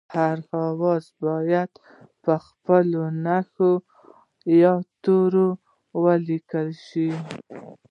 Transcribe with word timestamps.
هر 0.15 0.37
آواز 0.67 1.03
باید 1.23 1.71
په 2.23 2.33
خپله 2.45 3.03
نښه 3.25 3.71
یا 4.61 4.73
توري 5.03 5.47
ولیکل 6.03 6.67
شي 6.85 7.09